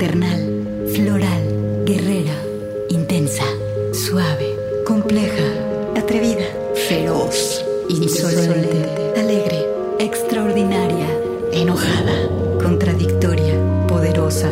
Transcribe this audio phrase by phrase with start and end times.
[0.00, 2.32] Maternal, floral, guerrera,
[2.88, 3.44] intensa,
[3.92, 5.44] suave, compleja,
[5.94, 6.46] atrevida,
[6.88, 9.66] feroz, insolente, alegre,
[9.98, 11.06] extraordinaria,
[11.52, 12.14] enojada,
[12.62, 13.52] contradictoria,
[13.88, 14.48] poderosa,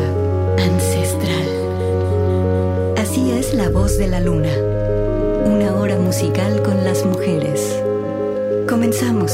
[0.59, 1.47] ancestral.
[2.99, 4.53] Así es la voz de la luna.
[5.45, 7.75] Una hora musical con las mujeres.
[8.69, 9.31] Comenzamos.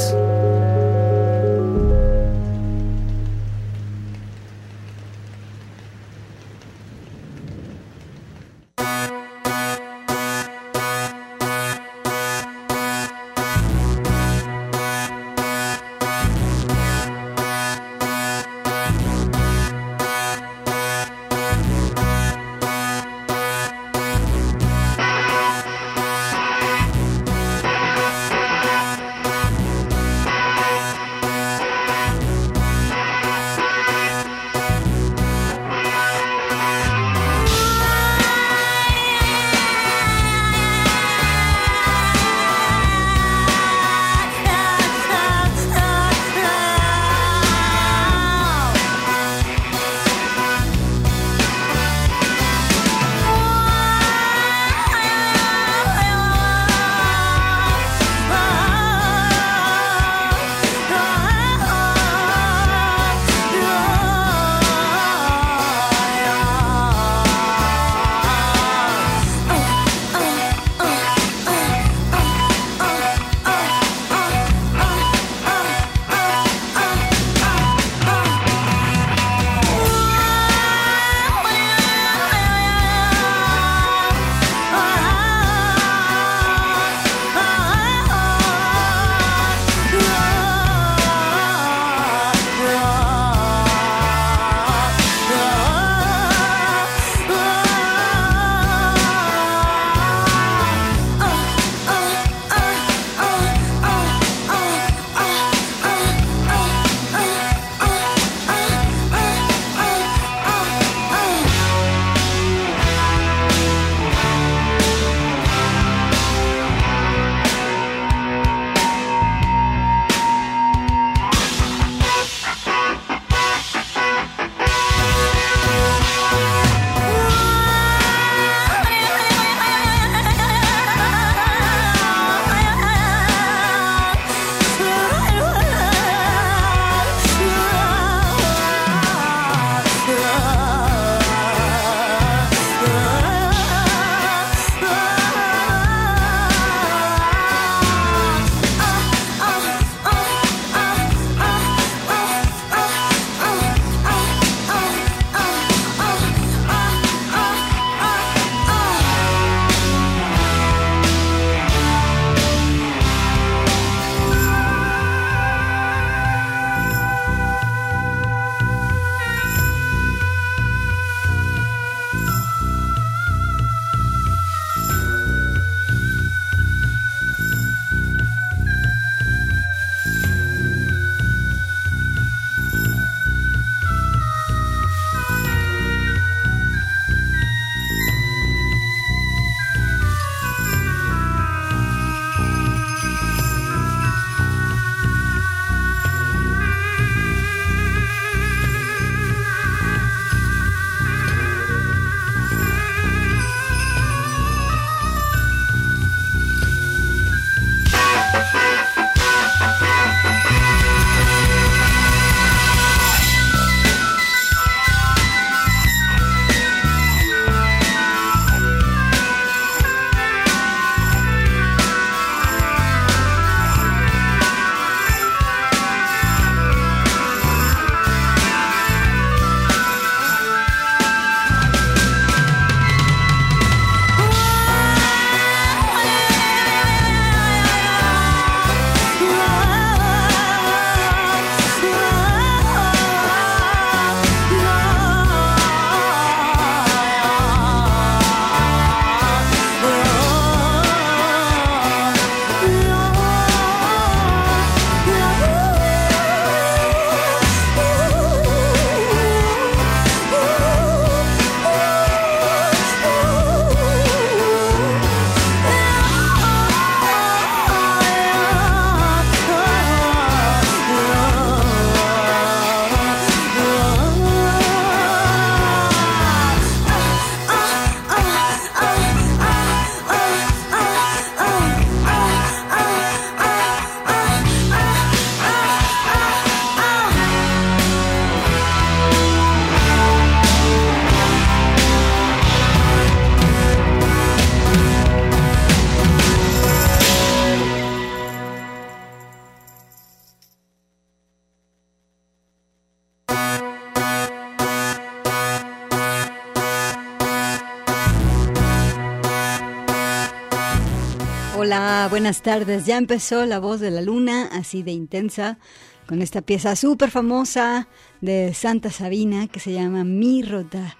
[312.26, 312.88] Buenas tardes.
[312.88, 315.60] Ya empezó La Voz de la Luna, así de intensa,
[316.08, 317.88] con esta pieza súper famosa
[318.20, 320.98] de Santa Sabina que se llama Mi Rota.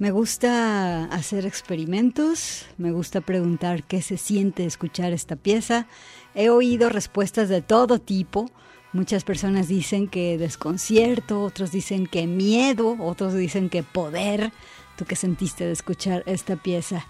[0.00, 5.86] Me gusta hacer experimentos, me gusta preguntar qué se siente escuchar esta pieza.
[6.34, 8.50] He oído respuestas de todo tipo.
[8.92, 14.52] Muchas personas dicen que desconcierto, otros dicen que miedo, otros dicen que poder.
[14.96, 17.06] ¿Tú qué sentiste de escuchar esta pieza?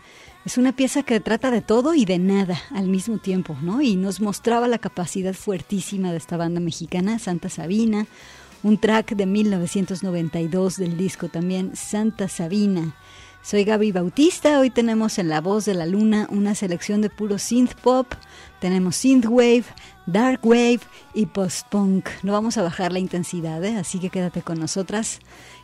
[0.46, 3.82] Es una pieza que trata de todo y de nada al mismo tiempo, ¿no?
[3.82, 8.06] Y nos mostraba la capacidad fuertísima de esta banda mexicana, Santa Sabina,
[8.62, 12.94] un track de 1992 del disco también, Santa Sabina.
[13.42, 17.38] Soy Gaby Bautista, hoy tenemos en La Voz de la Luna una selección de puro
[17.38, 18.06] synth pop,
[18.60, 19.64] tenemos synthwave,
[20.06, 20.80] dark wave
[21.12, 22.08] y post-punk.
[22.22, 23.76] No vamos a bajar la intensidad, ¿eh?
[23.76, 25.18] así que quédate con nosotras.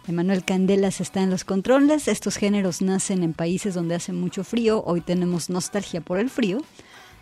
[0.09, 2.09] Emanuel Candelas está en los controles.
[2.09, 4.83] Estos géneros nacen en países donde hace mucho frío.
[4.85, 6.59] Hoy tenemos nostalgia por el frío.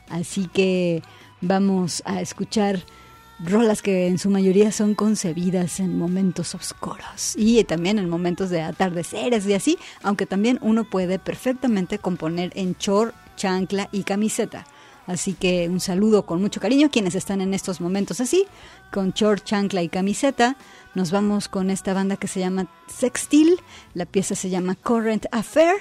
[0.08, 1.02] Así que
[1.42, 2.82] vamos a escuchar
[3.38, 8.60] rolas que en su mayoría son concebidas en momentos oscuros y también en momentos de
[8.60, 14.66] atardeceres y así, aunque también uno puede perfectamente componer en chor, chancla y camiseta.
[15.10, 18.46] Así que un saludo con mucho cariño quienes están en estos momentos así,
[18.92, 20.56] con chor, chancla y camiseta.
[20.94, 23.58] Nos vamos con esta banda que se llama Sextil.
[23.92, 25.74] La pieza se llama Current Affair,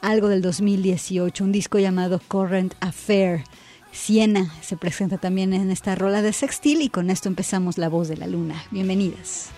[0.00, 3.44] algo del 2018, un disco llamado Current Affair.
[3.92, 8.08] Siena se presenta también en esta rola de Sextil y con esto empezamos La Voz
[8.08, 8.64] de la Luna.
[8.72, 9.50] Bienvenidas.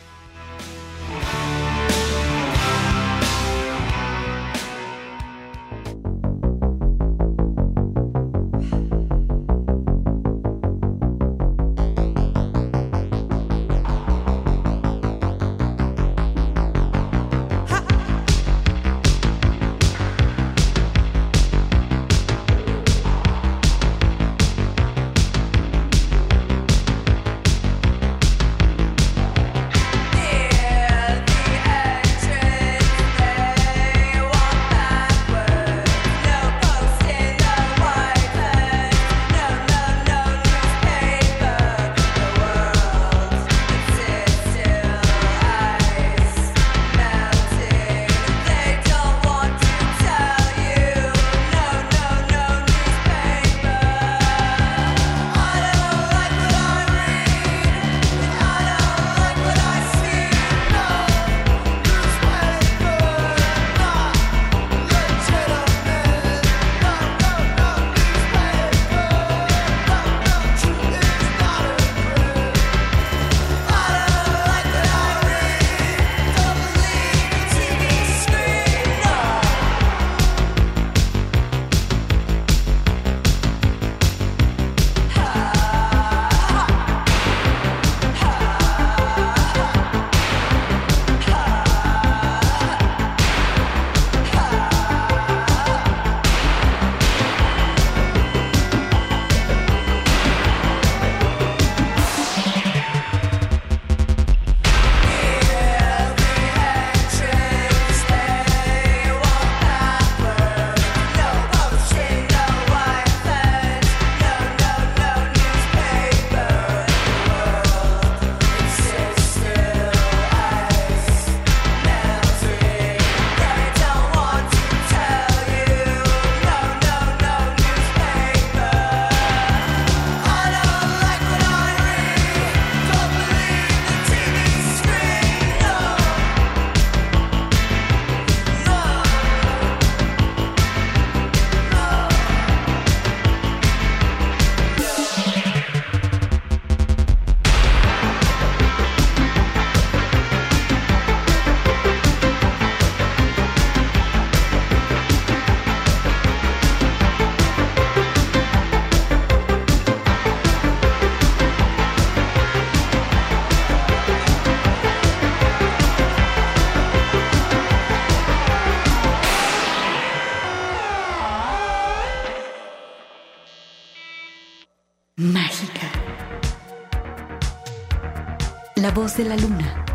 [178.94, 179.94] Voz de la luna.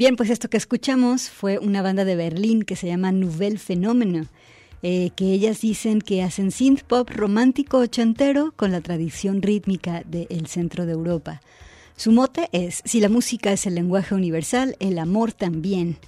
[0.00, 4.28] Bien, pues esto que escuchamos fue una banda de Berlín que se llama Nouvelle Fenómeno,
[4.82, 10.46] eh, que ellas dicen que hacen synth pop romántico ochentero con la tradición rítmica del
[10.46, 11.42] centro de Europa.
[11.96, 15.98] Su mote es, si la música es el lenguaje universal, el amor también.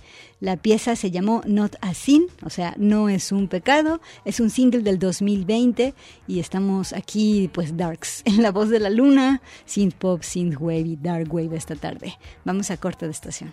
[0.41, 4.49] La pieza se llamó Not a Sin, o sea, no es un pecado, es un
[4.49, 5.93] single del 2020
[6.27, 10.81] y estamos aquí, pues, Darks, en la voz de la luna, synth pop, synth wave
[10.81, 12.17] y dark wave esta tarde.
[12.47, 13.53] Vamos a corte de estación.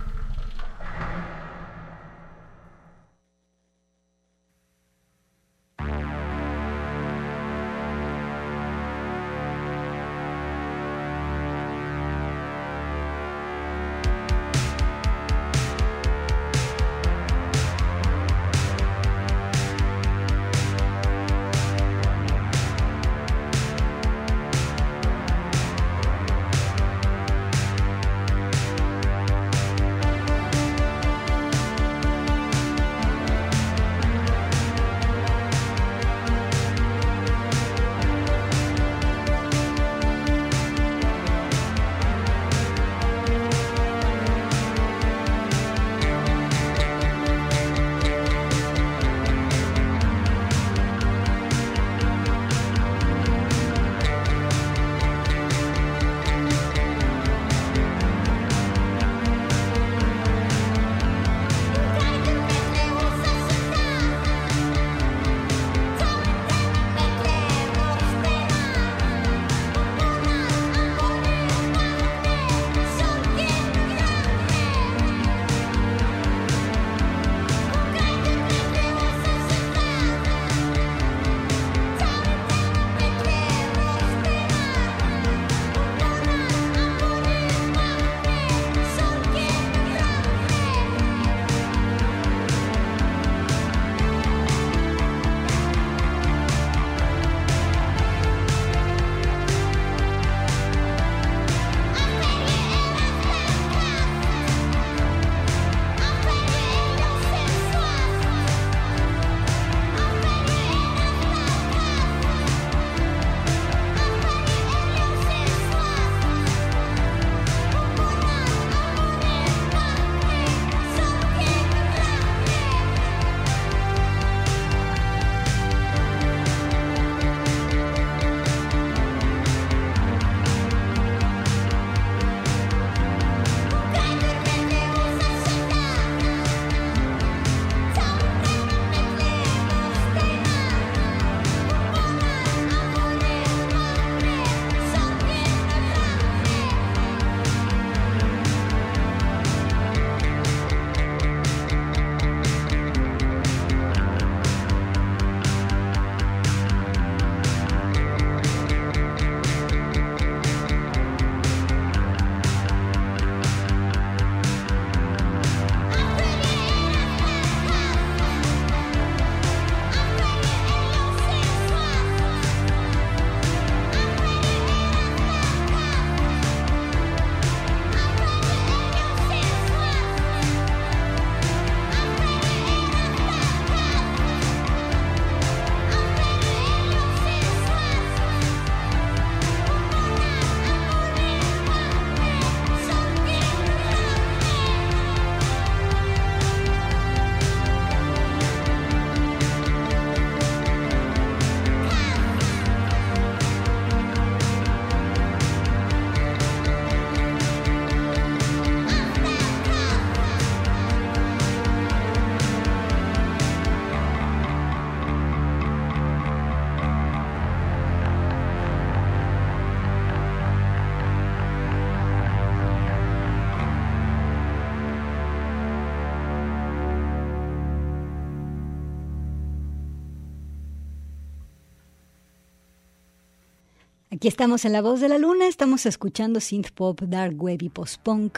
[234.21, 237.69] Aquí estamos en La Voz de la Luna, estamos escuchando synth pop, dark web y
[237.69, 238.37] post-punk.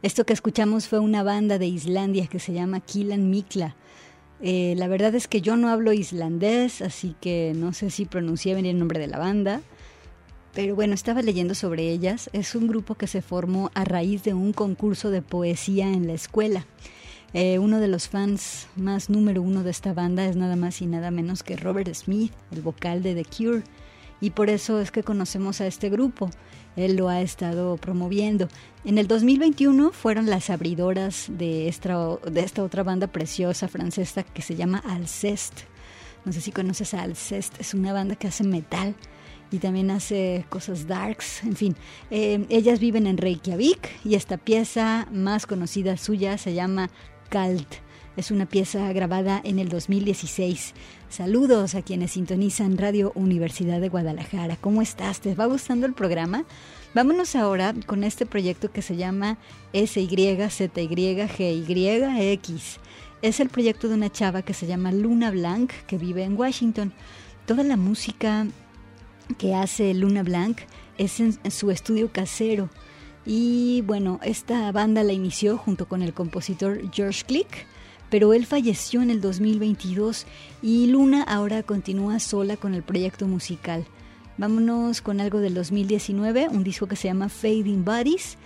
[0.00, 3.74] Esto que escuchamos fue una banda de Islandia que se llama Kilan Mikla.
[4.40, 8.54] Eh, la verdad es que yo no hablo islandés, así que no sé si pronuncié
[8.54, 9.60] bien el nombre de la banda.
[10.52, 12.30] Pero bueno, estaba leyendo sobre ellas.
[12.32, 16.12] Es un grupo que se formó a raíz de un concurso de poesía en la
[16.12, 16.64] escuela.
[17.32, 20.86] Eh, uno de los fans más número uno de esta banda es nada más y
[20.86, 23.64] nada menos que Robert Smith, el vocal de The Cure.
[24.20, 26.30] Y por eso es que conocemos a este grupo.
[26.76, 28.48] Él lo ha estado promoviendo.
[28.84, 34.42] En el 2021 fueron las abridoras de esta, de esta otra banda preciosa francesa que
[34.42, 35.60] se llama Alcest.
[36.24, 38.94] No sé si conoces a Alcest, es una banda que hace metal
[39.50, 41.76] y también hace cosas darks, en fin.
[42.10, 46.90] Eh, ellas viven en Reykjavik y esta pieza más conocida suya se llama
[47.28, 47.84] Calt.
[48.16, 50.74] Es una pieza grabada en el 2016.
[51.08, 54.56] Saludos a quienes sintonizan Radio Universidad de Guadalajara.
[54.56, 55.20] ¿Cómo estás?
[55.20, 56.44] ¿Te va gustando el programa?
[56.94, 59.38] Vámonos ahora con este proyecto que se llama
[59.72, 60.60] SYZYGYX.
[63.20, 66.92] Es el proyecto de una chava que se llama Luna Blanc, que vive en Washington.
[67.46, 68.46] Toda la música
[69.38, 70.58] que hace Luna Blanc
[70.98, 72.70] es en, su estudio casero.
[73.26, 77.66] Y bueno, esta banda la inició junto con el compositor George Click,
[78.14, 80.24] pero él falleció en el 2022
[80.62, 83.84] y Luna ahora continúa sola con el proyecto musical.
[84.38, 88.38] Vámonos con algo del 2019, un disco que se llama Fading Bodies.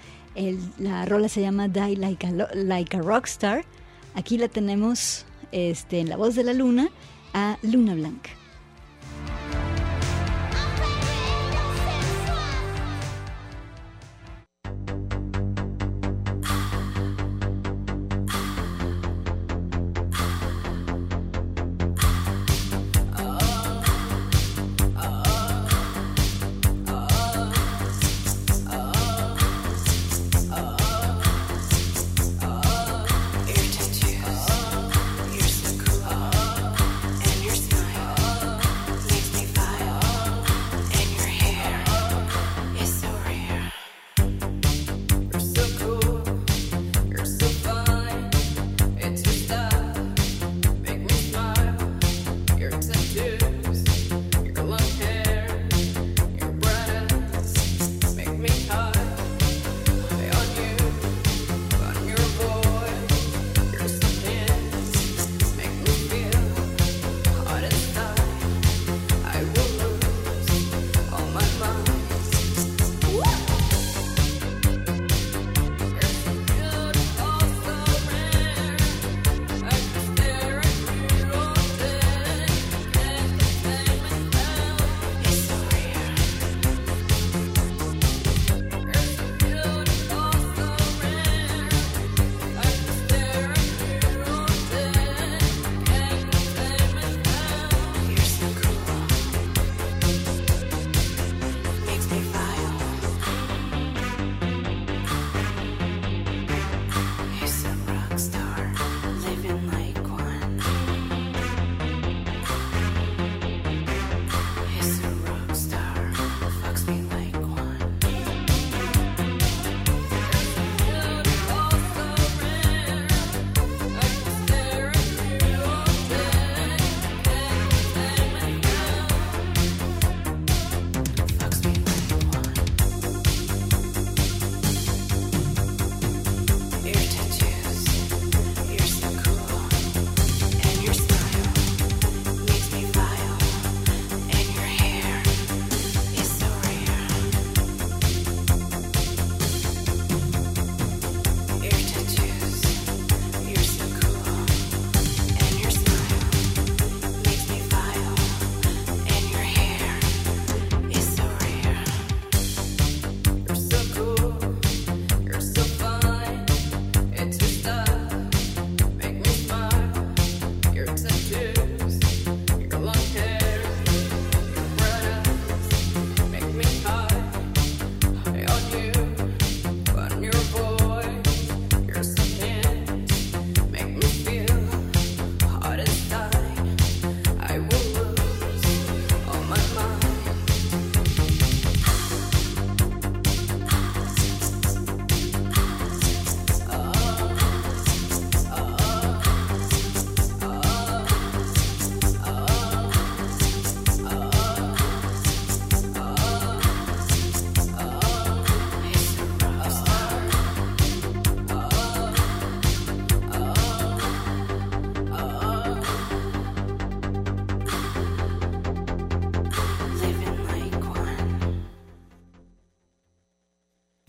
[0.78, 3.66] la rola se llama Die Like a, like a Rockstar.
[4.14, 6.88] Aquí la tenemos este, en la voz de la luna
[7.35, 8.38] a Luna Blanc.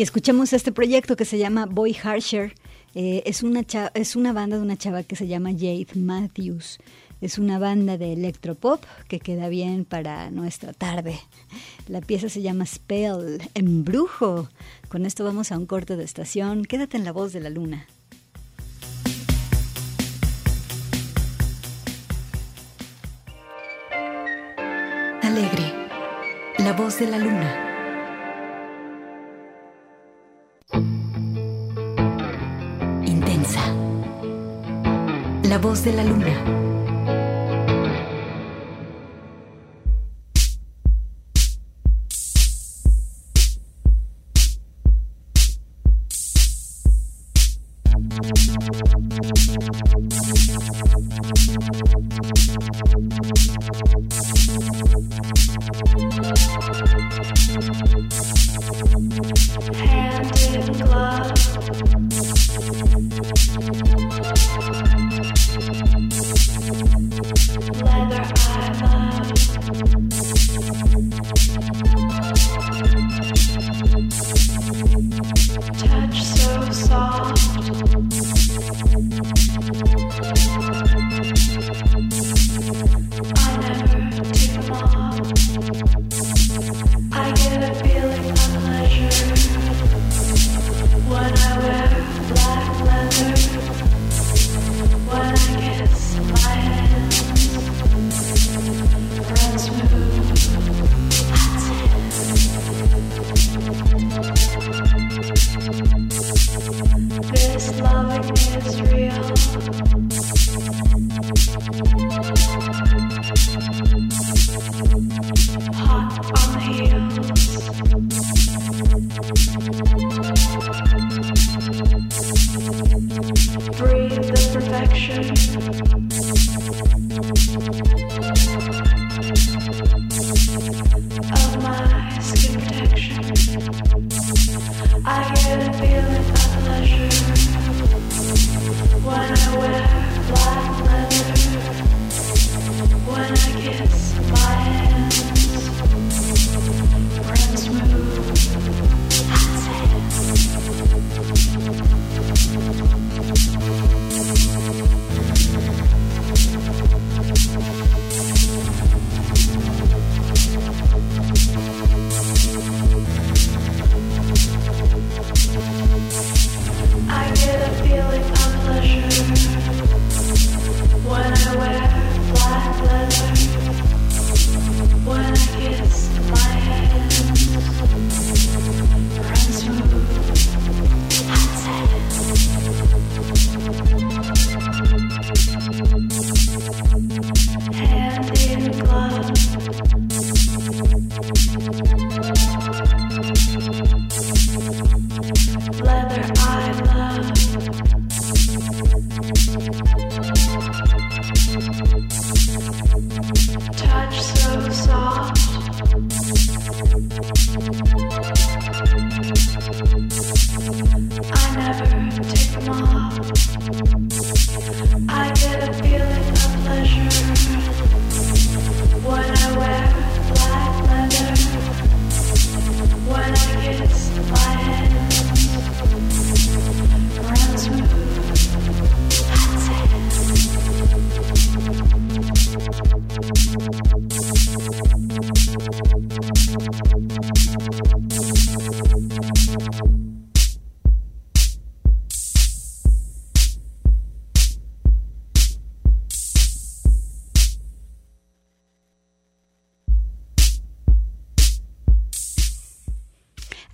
[0.00, 2.54] Y escuchamos este proyecto que se llama Boy Harsher.
[2.94, 6.78] Eh, es, una es una banda de una chava que se llama Jade Matthews.
[7.20, 11.20] Es una banda de electropop que queda bien para nuestra tarde.
[11.86, 14.48] La pieza se llama Spell, Embrujo.
[14.88, 16.64] Con esto vamos a un corte de estación.
[16.64, 17.86] Quédate en la voz de la luna.
[25.20, 25.74] Alegre,
[26.56, 27.69] la voz de la luna.
[35.50, 36.69] La voz de la luna.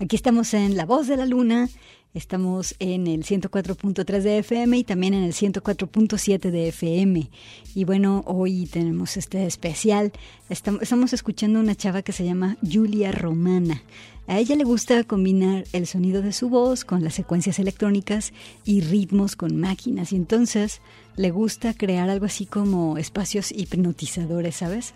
[0.07, 1.67] Aquí estamos en La Voz de la Luna,
[2.13, 7.29] estamos en el 104.3 de FM y también en el 104.7 de FM.
[7.75, 10.13] Y bueno, hoy tenemos este especial.
[10.49, 13.83] Estamos escuchando una chava que se llama Julia Romana.
[14.27, 18.31] A ella le gusta combinar el sonido de su voz con las secuencias electrónicas
[18.63, 20.13] y ritmos con máquinas.
[20.13, 20.79] Y entonces
[21.17, 24.93] le gusta crear algo así como espacios hipnotizadores, ¿sabes?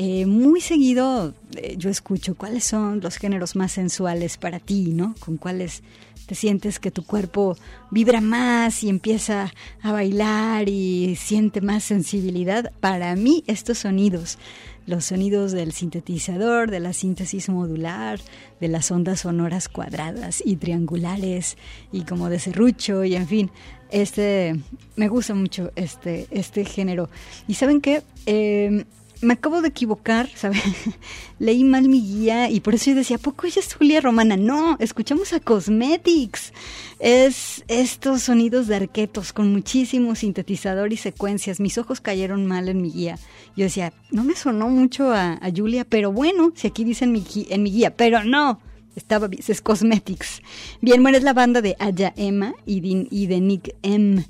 [0.00, 5.16] Eh, muy seguido eh, yo escucho cuáles son los géneros más sensuales para ti, ¿no?
[5.18, 5.82] Con cuáles
[6.26, 7.56] te sientes que tu cuerpo
[7.90, 12.70] vibra más y empieza a bailar y siente más sensibilidad.
[12.78, 14.38] Para mí estos sonidos,
[14.86, 18.20] los sonidos del sintetizador, de la síntesis modular,
[18.60, 21.56] de las ondas sonoras cuadradas y triangulares
[21.90, 23.50] y como de serrucho y en fin,
[23.90, 24.54] este
[24.94, 27.10] me gusta mucho este este género.
[27.48, 28.84] Y saben qué, eh,
[29.20, 30.62] me acabo de equivocar, ¿sabes?
[31.38, 34.36] Leí mal mi guía y por eso yo decía, ¿poco ella es Julia Romana?
[34.36, 36.52] No, escuchamos a Cosmetics.
[36.98, 41.60] Es estos sonidos de arquetos con muchísimo sintetizador y secuencias.
[41.60, 43.18] Mis ojos cayeron mal en mi guía.
[43.56, 47.62] Yo decía, no me sonó mucho a, Julia, pero bueno, si aquí dicen mi, en
[47.62, 48.60] mi guía, pero no.
[48.94, 50.42] Estaba es Cosmetics.
[50.80, 54.26] Bien, bueno, es la banda de Aya Emma y de Nick M.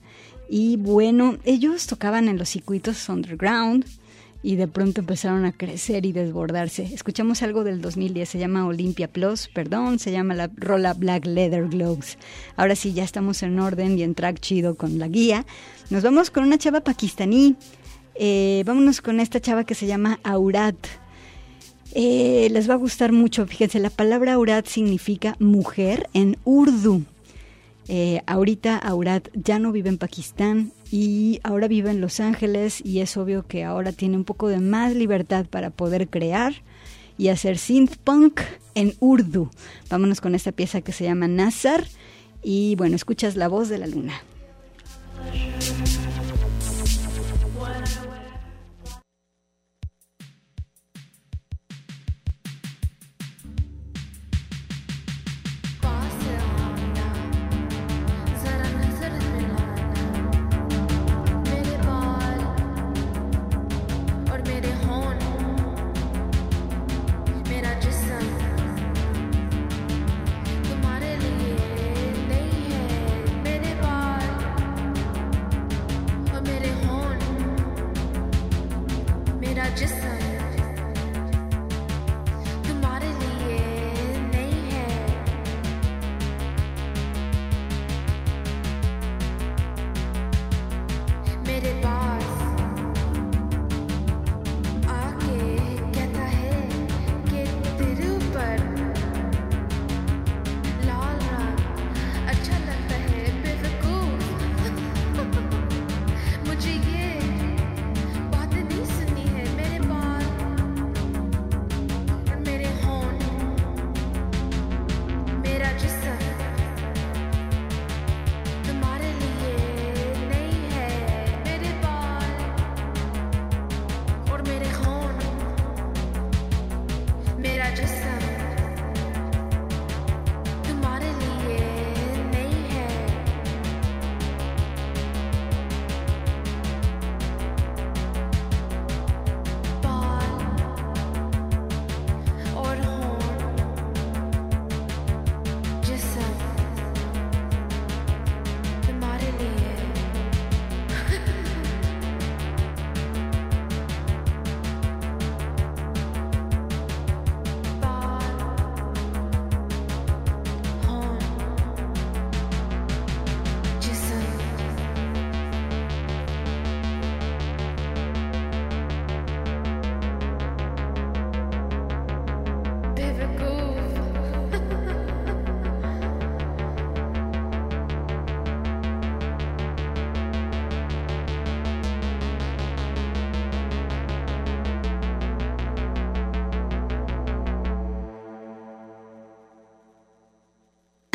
[0.51, 3.85] Y bueno, ellos tocaban en los circuitos underground
[4.43, 6.83] y de pronto empezaron a crecer y desbordarse.
[6.95, 11.69] Escuchamos algo del 2010, se llama Olympia Plus, perdón, se llama la rola Black Leather
[11.69, 12.19] Globes.
[12.57, 15.45] Ahora sí, ya estamos en orden y en track chido con la guía.
[15.91, 17.57] Nos vamos con una chava pakistaní.
[18.15, 20.77] Eh, vámonos con esta chava que se llama Aurat.
[21.95, 27.05] Eh, les va a gustar mucho, fíjense, la palabra Aurat significa mujer en urdu.
[27.89, 33.01] Eh, ahorita Aurat ya no vive en Pakistán y ahora vive en Los Ángeles y
[33.01, 36.55] es obvio que ahora tiene un poco de más libertad para poder crear
[37.19, 38.41] y hacer synth punk
[38.75, 39.51] en urdu.
[39.91, 41.85] Vámonos con esta pieza que se llama Nazar
[42.43, 44.23] y bueno, escuchas la voz de la luna.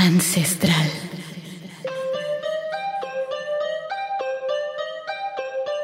[0.03, 0.89] Ancestral.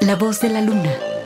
[0.02, 1.19] La voz de la luna.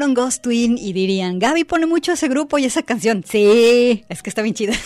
[0.00, 3.22] Fueron Ghost Twin y dirían, Gaby pone mucho ese grupo y esa canción.
[3.22, 4.72] Sí, es que está bien chida.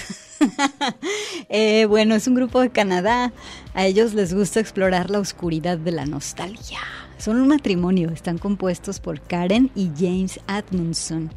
[1.48, 3.32] Eh, bueno, es un grupo de Canadá.
[3.74, 6.80] A ellos les gusta explorar la oscuridad de la nostalgia.
[7.16, 11.30] Son un matrimonio, están compuestos por Karen y James Atmundson.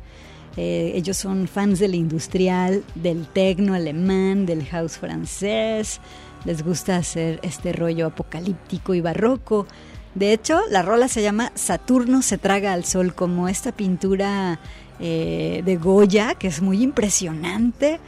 [0.58, 6.02] Eh, ellos son fans del industrial, del tecno alemán, del house francés.
[6.46, 9.68] Les gusta hacer este rollo apocalíptico y barroco.
[10.18, 14.60] De hecho, la rola se llama Saturno se traga al sol, como esta pintura
[15.00, 18.00] eh, de Goya, que es muy impresionante.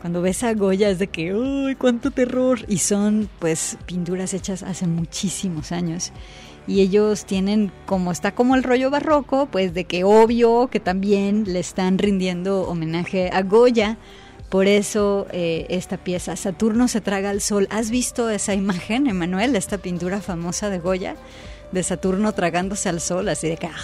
[0.00, 2.60] Cuando ves a Goya es de que, ¡ay, cuánto terror!
[2.68, 6.12] Y son pues pinturas hechas hace muchísimos años.
[6.66, 11.44] Y ellos tienen, como está como el rollo barroco, pues de que obvio que también
[11.52, 13.98] le están rindiendo homenaje a Goya.
[14.48, 17.68] Por eso eh, esta pieza, Saturno se traga al sol.
[17.70, 21.16] ¿Has visto esa imagen, Emanuel, esta pintura famosa de Goya?
[21.72, 23.76] De Saturno tragándose al sol, así de que ah,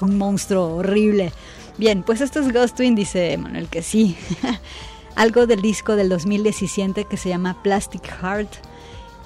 [0.00, 1.32] un monstruo horrible.
[1.78, 4.16] Bien, pues esto es Ghost Twin, dice Manuel que sí.
[5.16, 8.50] Algo del disco del 2017 que se llama Plastic Heart.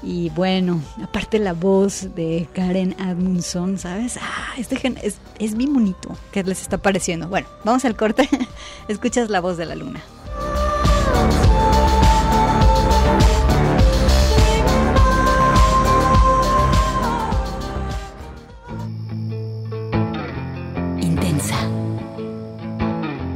[0.03, 4.19] Y bueno, aparte la voz de Karen Admundson, ¿sabes?
[4.21, 6.17] Ah, este gen es, es bien bonito.
[6.31, 7.29] ¿Qué les está pareciendo?
[7.29, 8.29] Bueno, vamos al corte.
[8.89, 10.03] Escuchas la voz de la luna.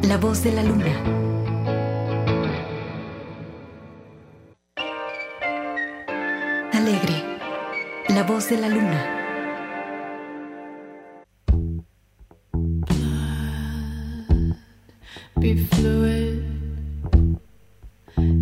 [0.09, 0.87] La voz de la luna.
[6.73, 7.17] Alegre.
[8.09, 9.01] La voz de la luna.
[15.37, 15.55] Be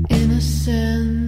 [0.09, 1.26] innocent.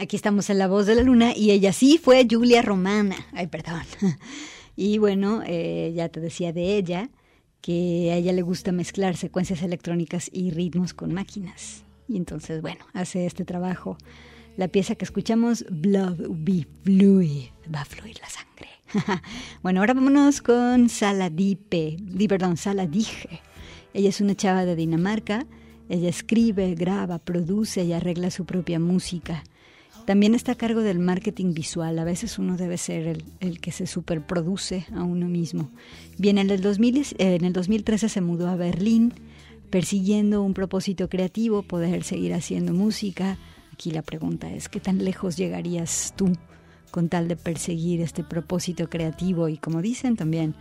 [0.00, 3.16] Aquí estamos en La Voz de la Luna y ella sí fue Julia Romana.
[3.32, 3.82] Ay, perdón.
[4.80, 7.10] Y bueno, eh, ya te decía de ella
[7.60, 11.82] que a ella le gusta mezclar secuencias electrónicas y ritmos con máquinas.
[12.06, 13.98] Y entonces, bueno, hace este trabajo.
[14.56, 19.20] La pieza que escuchamos, Blood Be Fluid, va a fluir la sangre.
[19.64, 21.96] bueno, ahora vámonos con Saladipe,
[22.28, 23.40] perdón, Saladije.
[23.92, 25.44] Ella es una chava de Dinamarca.
[25.88, 29.42] Ella escribe, graba, produce y arregla su propia música.
[30.08, 31.98] También está a cargo del marketing visual.
[31.98, 35.70] A veces uno debe ser el, que se superproduce a uno mismo.
[36.16, 39.12] Bien, en el, 2000, eh, en el 2013 se mudó a Berlín
[39.68, 43.36] persiguiendo un propósito creativo, poder seguir haciendo música.
[43.70, 46.32] Aquí la pregunta es, ¿qué tan lejos llegarías tú
[46.90, 50.54] con tal de perseguir este propósito creativo y, como dicen también,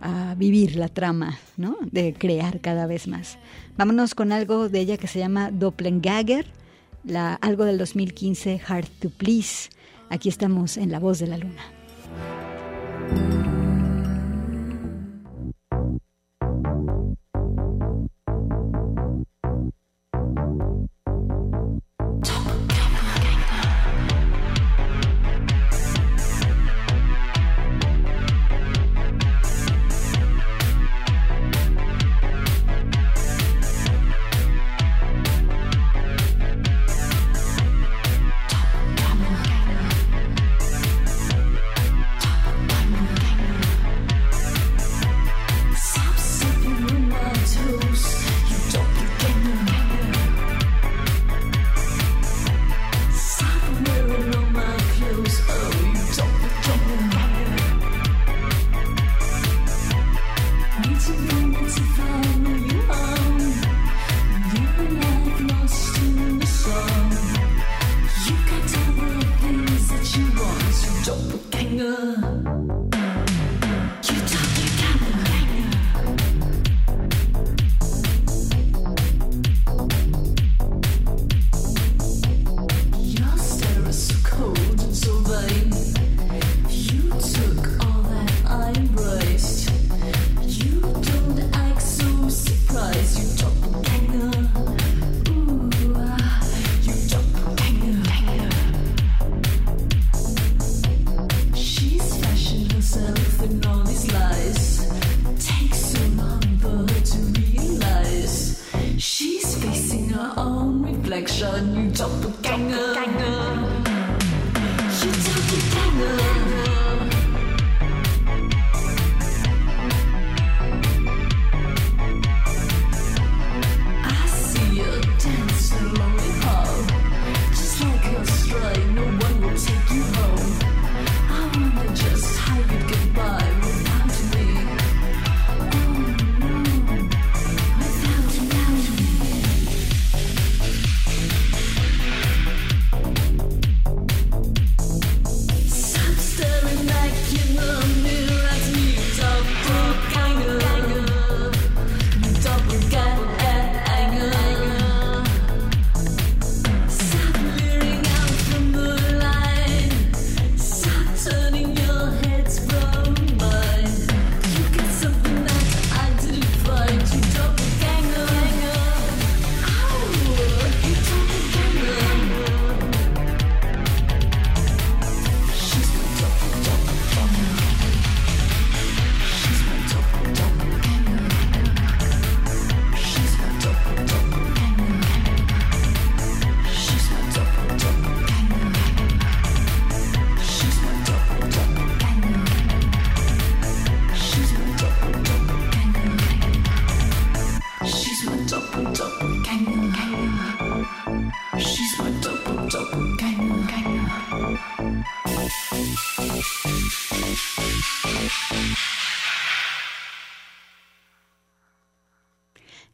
[0.00, 1.76] a vivir la trama, ¿no?
[1.90, 3.40] De crear cada vez más.
[3.76, 6.61] Vámonos con algo de ella que se llama Doppelganger
[7.04, 9.70] la, algo del 2015, Hard to Please.
[10.10, 11.62] Aquí estamos en La Voz de la Luna.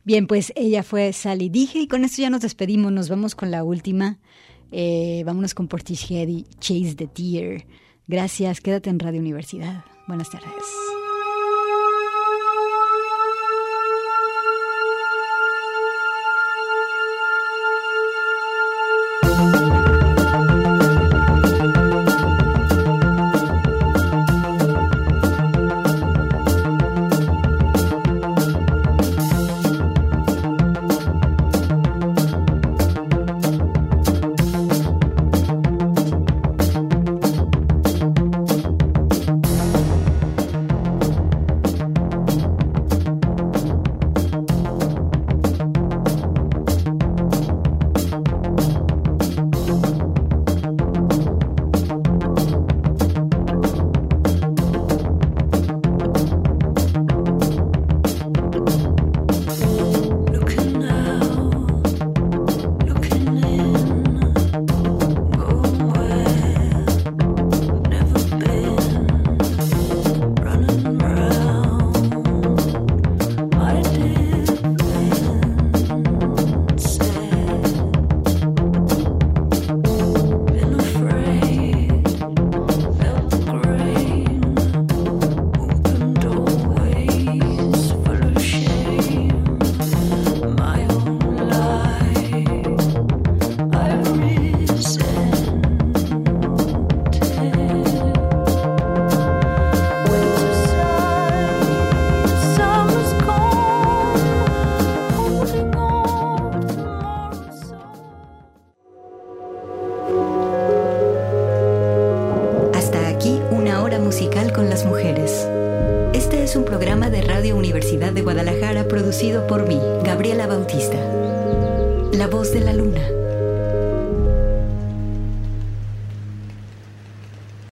[0.09, 2.91] Bien, pues ella fue Sally Dije y con esto ya nos despedimos.
[2.91, 4.17] Nos vamos con la última.
[4.73, 6.31] Eh, vámonos con Portishead
[6.61, 7.67] Chase the Deer.
[8.07, 9.85] Gracias, quédate en Radio Universidad.
[10.07, 10.88] Buenas tardes.